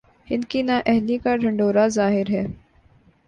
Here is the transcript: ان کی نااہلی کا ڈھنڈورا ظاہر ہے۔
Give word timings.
ان 0.27 0.41
کی 0.43 0.61
نااہلی 0.61 1.17
کا 1.17 1.35
ڈھنڈورا 1.35 1.87
ظاہر 1.87 2.29
ہے۔ 2.29 2.45